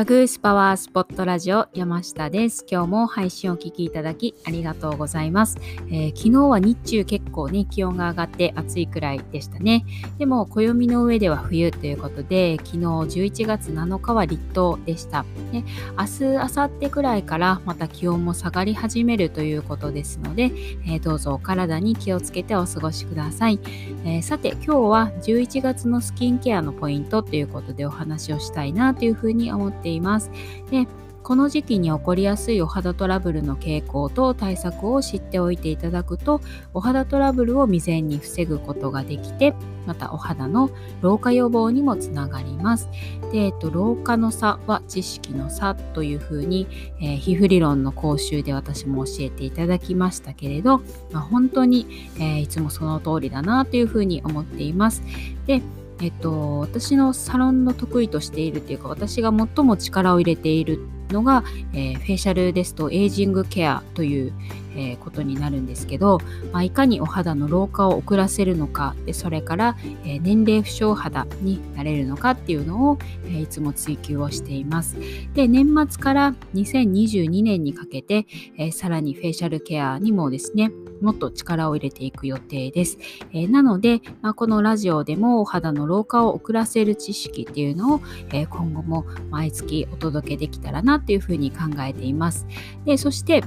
[0.00, 2.64] バグースパワースポットラジオ山下です。
[2.66, 5.58] 今日も配信をお聞きいただきありがとうございます、
[5.90, 9.84] えー、昨日は日中結構ね、気温が上がって暑いくらいでしたね。
[10.16, 15.26] でも暦の上では冬ということで、昨日11月7日は立冬でした。
[15.52, 15.64] で
[15.98, 20.44] 明日、明後日くらいからまた気温も下がり始めるということですので、
[20.86, 23.60] えー、どうぞお体に気をつけてお過ごしください、
[24.06, 29.89] えー、さて、今日は11月のスキンケアのポイントということでお話をしたいなというふうに思っています。
[29.90, 30.30] います
[30.70, 30.86] で
[31.22, 36.40] この時期に起こりやすいお肌トラブルの傾向と対策を知っておいていただくと
[36.72, 39.54] お肌トラブルを未然に防ぐことができて
[39.86, 40.70] またお肌の
[41.02, 42.88] 老化予防にもつながります。
[43.32, 46.66] で、えっと、老化の差は知識の差というふうに、
[47.00, 50.78] えー、皮膚理論の講習で私も教えていただきましたけれど、
[51.12, 55.02] まあ、本当に、えー、いつもその通りだなというふうに思っています。
[55.46, 55.62] で
[56.02, 64.32] えっと、私のサロンの得意としているというか私が最も力を入れているのが、えー、フェイシャルですとエイジングケアという、
[64.76, 66.18] えー、ことになるんですけど、
[66.52, 74.96] まあ、いかにお肌の老化を遅らせるのかでそれから、え、年齢不詳肌になれるのかっていうのを、えいつも追求をしています
[75.34, 78.26] で年末から2022年にかけて、
[78.56, 82.98] えさらにフェイシャルケアにもですねもっと力を入れていく予定です。
[83.32, 88.00] え、なので、まあ、このラジオでもお肌の老化を遅らせる知識っていうのを、
[88.32, 92.46] え、今後も毎月お届けできたらなっていうふうに考えています。
[92.84, 93.42] でそして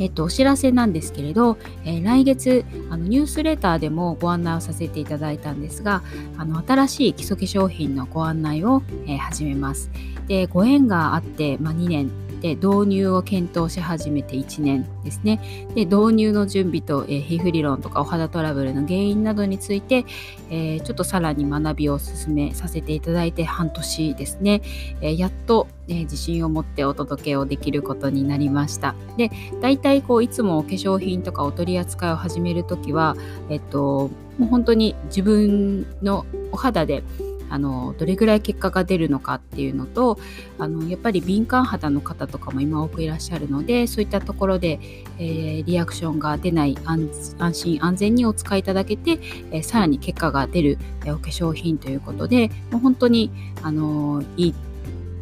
[0.00, 6.02] えっと、お知らせなんですけれど、えー、来月あのニュースレターでもご案内をさせていただいたんですが
[6.36, 9.90] あの新しい基礎化粧品のご案内を、えー、始めます。
[10.26, 12.10] でご縁があって、まあ、2年
[12.40, 15.40] で導入を検討し始めて1年ですね。
[15.74, 20.04] で導入の準備と、えー、皮膚理論とかお肌トラブルの原因などについて、
[20.50, 24.62] えー、ちょっとさらに学びを進めさせていただいて半年ですね。
[25.00, 28.94] え、やっと、え自信を持ってお届けをできることになりました。
[29.16, 33.16] で大体こういつもお化粧品とかお取り扱いを始める時は、
[33.48, 37.02] えっと、もう本当に自分のお肌で
[37.50, 40.18] あのどれぐらい結果が出るのかっていうのと
[40.58, 44.80] あのやっぱり敏感肌の方とかも今多くいらっしゃるのでそういったところで、
[45.18, 47.08] えー、リアクションが出ない安
[47.52, 49.18] 心安全にお使いいただけて、
[49.50, 53.30] えー、さらに結果が出る、え、お化粧品ということでもう本当に
[53.62, 54.54] あのいい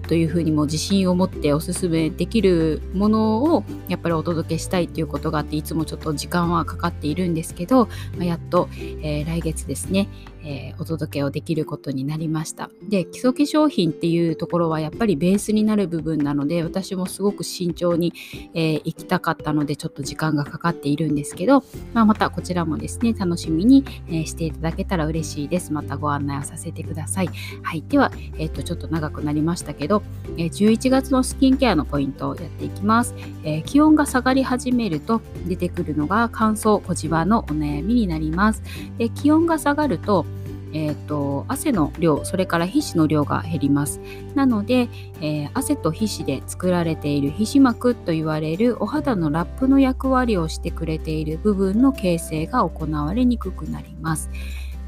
[0.07, 7.87] というふうにも自信を持っておすすめできるものをやっぱりお届けしたいということがあっていつもちょっと時間はかかっているんですけど、
[8.17, 10.09] まあ、やっと、えー、来月ですね、
[10.45, 12.71] えー、お届けをできることになりました。
[12.89, 18.13] で基礎化粧品っていうところはやっぱりベースになる部分なので私もすごく慎重に、
[18.55, 25.73] えー、行きたかったのでちょっと時間がかかっているんですけど、まあ、またこちらもですね楽しみに、えー、していただけたら嬉しいです。
[25.73, 27.29] またご案内をさせてください。
[27.63, 27.83] はい。
[27.89, 30.03] では、えー、とちょっと長くなりましたけどど、
[30.37, 33.15] え11月のスキンケアのポイントをやっていきます、
[33.45, 38.63] え気温が下がり始めると出てくるのが乾燥小じわのお悩みになります。
[38.99, 40.27] で気温が下がると
[40.73, 43.99] えーと、汗の量それから皮脂の量が減ります。
[44.35, 44.89] なので、
[45.23, 54.29] えー、汗と皮脂で作られている皮脂膜と言われるお肌のラップの役割をしてくれている部分の形成が行われにくくなります。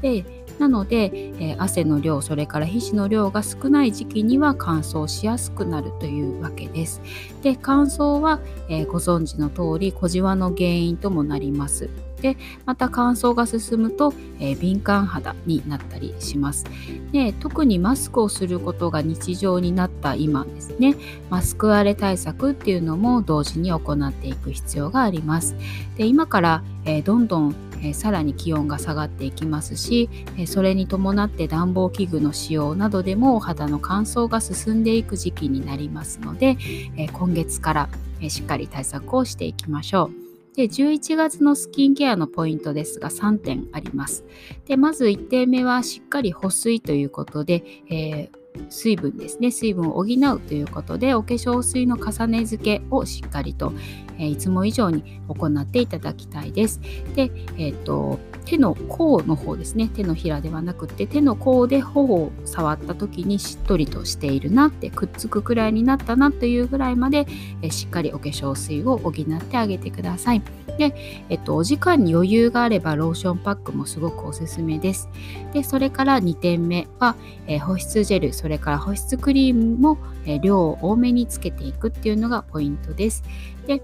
[0.01, 0.23] で
[0.59, 7.01] なので、え、汗の量それから皮脂の量が少ない時期には乾燥しやすくなるというわけです。
[7.41, 11.89] で乾燥は、え、ご存知の通り小じわの原因ともなります。
[12.21, 16.65] でまた乾燥が進むと、えー、敏感肌になったりします
[17.13, 20.95] で特にマスクをすることが日常になった今ですね
[21.29, 25.55] マスク荒れ対策っていうのも同時に行っていく必要があります
[25.95, 36.57] で今から、えー、どんどんえさらに気温が下がっていきますし、えそれに伴って暖房器具の使用などでもお肌の乾燥が進んでいく時期になりますので、
[36.97, 37.89] え今月から、
[38.21, 40.29] えしっかり対策をしていきましょう。
[40.55, 44.25] で11月のスキンケアのポイントですが3点あります。
[44.67, 48.38] でまず1点目はしっかり保水ということで、えー
[48.69, 53.73] 水分ですね水分を補うということでお化粧水の重ね付けをしっかりと、
[54.17, 56.81] えー、いつも以上に行っていただきたいです。
[57.15, 67.27] で、えーと、手の甲の方ですね手のひらではなくて手の甲で頬を触った時にしっとりとしているなってくっつくくらいになったなというぐらいまで、
[67.61, 69.13] えー、しっかりお化粧水を補っ
[69.43, 70.41] てあげてください。
[70.79, 70.95] で、
[71.27, 75.09] えっと、お時間に余裕があればローションパックもすごくおすすめです。
[75.53, 77.15] で、それから2点目は、
[77.47, 83.23] えー、保湿ジェル、そそれから保湿クリームも、え、量を多めにつけていくっていうのがポイントです。
[83.67, 83.83] で、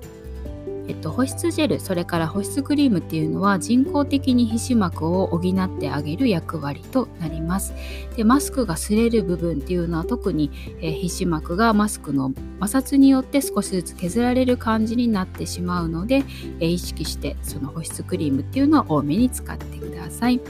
[0.88, 7.76] えっと、保湿ジェルそれから保湿クリームっていうのは人工的に皮脂膜を補ってあげる役割となります
[8.16, 10.50] でマスクが擦れる部分っていうのは特に、
[10.82, 16.24] えー、皮脂膜がマスクの摩擦によって少しずつ削られる感じになってしまうので、
[16.60, 20.42] えー、意識してその保湿クリームっていうのは多めに使ってください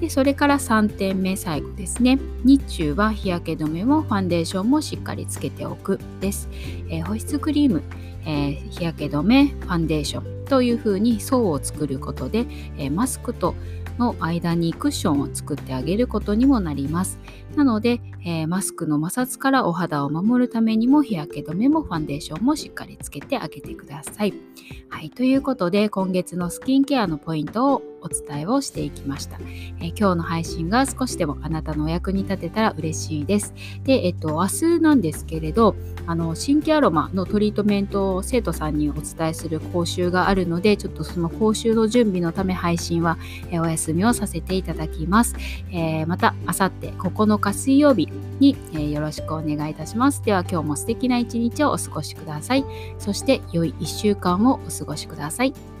[0.00, 6.48] でそれから3点目最後ですね日中は日焼け止めもファンデーションもしっかりつけておくです、
[6.88, 7.82] えー、保湿クリーム
[8.26, 12.46] えー、日焼け止めファンデーションというふうに層を作ることで、
[12.76, 13.54] えー、マスクと
[13.98, 17.18] の間にクッションを作ってあげることにもなります。
[17.54, 24.32] なので、え、マスクの摩擦からお肌を守るためにも日焼け止めもファンデーションもしっかりつけてあげてください。
[24.88, 29.38] はい、ということで今月のスキンケアのポイントをお伝えをしていきました、
[29.80, 33.54] えー、今日の配信が少しでもあなたのお役に立てたら嬉しいです。
[33.84, 35.76] で、えっと、明日なんですけれど、
[36.06, 43.18] あの、新規アロマのトリートメントを生徒さんにお伝えする講習があるので、ちょっとその講習の準備のため配信は、
[43.50, 45.36] え、お休みをさせていただきます。
[45.70, 48.08] えー、また、あさって9日水曜日
[48.40, 50.22] に、え、よろしくお願いいたします。
[50.24, 52.64] では今日も素敵な一日をお過ごしください。
[52.98, 55.79] そして良い1週間をお過ごしください。